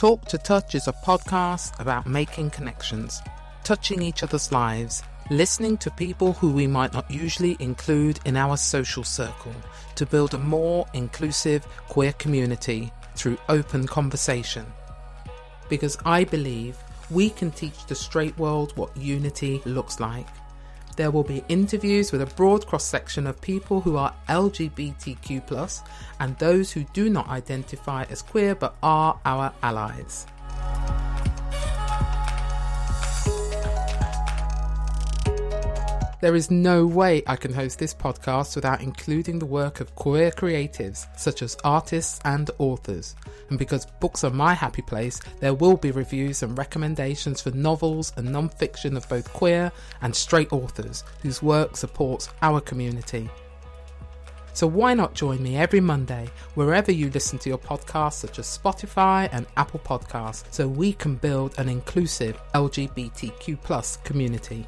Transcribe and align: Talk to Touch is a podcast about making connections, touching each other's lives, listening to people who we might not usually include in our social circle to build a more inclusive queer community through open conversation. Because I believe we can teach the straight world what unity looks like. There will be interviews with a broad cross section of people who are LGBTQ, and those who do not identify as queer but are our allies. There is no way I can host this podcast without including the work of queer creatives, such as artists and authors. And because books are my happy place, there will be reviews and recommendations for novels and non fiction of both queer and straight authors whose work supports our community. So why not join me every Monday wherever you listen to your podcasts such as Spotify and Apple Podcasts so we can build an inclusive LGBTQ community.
Talk 0.00 0.24
to 0.28 0.38
Touch 0.38 0.74
is 0.74 0.88
a 0.88 0.94
podcast 0.94 1.78
about 1.78 2.06
making 2.06 2.48
connections, 2.48 3.20
touching 3.64 4.00
each 4.00 4.22
other's 4.22 4.50
lives, 4.50 5.02
listening 5.28 5.76
to 5.76 5.90
people 5.90 6.32
who 6.32 6.52
we 6.52 6.66
might 6.66 6.94
not 6.94 7.10
usually 7.10 7.54
include 7.60 8.18
in 8.24 8.34
our 8.34 8.56
social 8.56 9.04
circle 9.04 9.52
to 9.96 10.06
build 10.06 10.32
a 10.32 10.38
more 10.38 10.86
inclusive 10.94 11.66
queer 11.90 12.14
community 12.14 12.90
through 13.14 13.36
open 13.50 13.86
conversation. 13.86 14.64
Because 15.68 15.98
I 16.06 16.24
believe 16.24 16.78
we 17.10 17.28
can 17.28 17.50
teach 17.50 17.84
the 17.84 17.94
straight 17.94 18.38
world 18.38 18.74
what 18.78 18.96
unity 18.96 19.60
looks 19.66 20.00
like. 20.00 20.28
There 21.00 21.10
will 21.10 21.24
be 21.24 21.42
interviews 21.48 22.12
with 22.12 22.20
a 22.20 22.26
broad 22.26 22.66
cross 22.66 22.84
section 22.84 23.26
of 23.26 23.40
people 23.40 23.80
who 23.80 23.96
are 23.96 24.14
LGBTQ, 24.28 25.82
and 26.20 26.36
those 26.36 26.72
who 26.72 26.84
do 26.92 27.08
not 27.08 27.26
identify 27.28 28.04
as 28.10 28.20
queer 28.20 28.54
but 28.54 28.76
are 28.82 29.18
our 29.24 29.50
allies. 29.62 30.26
There 36.20 36.36
is 36.36 36.50
no 36.50 36.86
way 36.86 37.22
I 37.26 37.36
can 37.36 37.54
host 37.54 37.78
this 37.78 37.94
podcast 37.94 38.54
without 38.54 38.82
including 38.82 39.38
the 39.38 39.46
work 39.46 39.80
of 39.80 39.94
queer 39.94 40.30
creatives, 40.30 41.06
such 41.18 41.40
as 41.40 41.56
artists 41.64 42.20
and 42.26 42.50
authors. 42.58 43.16
And 43.48 43.58
because 43.58 43.86
books 44.00 44.22
are 44.22 44.30
my 44.30 44.52
happy 44.52 44.82
place, 44.82 45.18
there 45.40 45.54
will 45.54 45.78
be 45.78 45.92
reviews 45.92 46.42
and 46.42 46.58
recommendations 46.58 47.40
for 47.40 47.52
novels 47.52 48.12
and 48.18 48.30
non 48.30 48.50
fiction 48.50 48.98
of 48.98 49.08
both 49.08 49.32
queer 49.32 49.72
and 50.02 50.14
straight 50.14 50.52
authors 50.52 51.04
whose 51.22 51.42
work 51.42 51.74
supports 51.74 52.28
our 52.42 52.60
community. 52.60 53.30
So 54.52 54.66
why 54.66 54.92
not 54.92 55.14
join 55.14 55.42
me 55.42 55.56
every 55.56 55.80
Monday 55.80 56.28
wherever 56.54 56.92
you 56.92 57.08
listen 57.10 57.38
to 57.38 57.48
your 57.48 57.56
podcasts 57.56 58.14
such 58.14 58.38
as 58.38 58.46
Spotify 58.46 59.30
and 59.32 59.46
Apple 59.56 59.80
Podcasts 59.80 60.44
so 60.52 60.68
we 60.68 60.92
can 60.92 61.14
build 61.14 61.58
an 61.58 61.70
inclusive 61.70 62.38
LGBTQ 62.52 64.04
community. 64.04 64.66